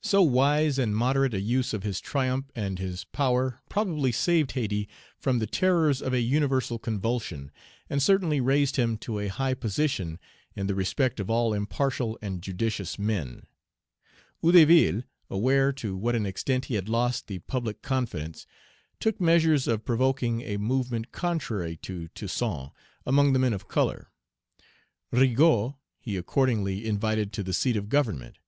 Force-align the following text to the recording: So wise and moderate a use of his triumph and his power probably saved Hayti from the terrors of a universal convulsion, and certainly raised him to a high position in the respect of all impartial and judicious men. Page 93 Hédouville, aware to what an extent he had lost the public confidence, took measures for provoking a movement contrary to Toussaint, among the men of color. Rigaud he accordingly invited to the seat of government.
So 0.00 0.22
wise 0.22 0.78
and 0.78 0.96
moderate 0.96 1.34
a 1.34 1.38
use 1.42 1.74
of 1.74 1.82
his 1.82 2.00
triumph 2.00 2.46
and 2.56 2.78
his 2.78 3.04
power 3.04 3.60
probably 3.68 4.10
saved 4.10 4.52
Hayti 4.52 4.88
from 5.18 5.40
the 5.40 5.46
terrors 5.46 6.00
of 6.00 6.14
a 6.14 6.22
universal 6.22 6.78
convulsion, 6.78 7.50
and 7.90 8.02
certainly 8.02 8.40
raised 8.40 8.76
him 8.76 8.96
to 9.00 9.18
a 9.18 9.28
high 9.28 9.52
position 9.52 10.18
in 10.56 10.68
the 10.68 10.74
respect 10.74 11.20
of 11.20 11.28
all 11.28 11.52
impartial 11.52 12.18
and 12.22 12.40
judicious 12.42 12.98
men. 12.98 13.42
Page 14.42 14.54
93 14.54 14.54
Hédouville, 14.74 15.04
aware 15.28 15.70
to 15.70 15.98
what 15.98 16.14
an 16.14 16.24
extent 16.24 16.64
he 16.64 16.76
had 16.76 16.88
lost 16.88 17.26
the 17.26 17.40
public 17.40 17.82
confidence, 17.82 18.46
took 19.00 19.20
measures 19.20 19.66
for 19.66 19.76
provoking 19.76 20.40
a 20.40 20.56
movement 20.56 21.12
contrary 21.12 21.76
to 21.82 22.08
Toussaint, 22.14 22.70
among 23.04 23.34
the 23.34 23.38
men 23.38 23.52
of 23.52 23.68
color. 23.68 24.08
Rigaud 25.10 25.76
he 26.00 26.16
accordingly 26.16 26.86
invited 26.86 27.34
to 27.34 27.42
the 27.42 27.52
seat 27.52 27.76
of 27.76 27.90
government. 27.90 28.38